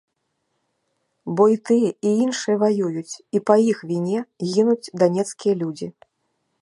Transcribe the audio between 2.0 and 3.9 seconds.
і іншыя ваююць, і па іх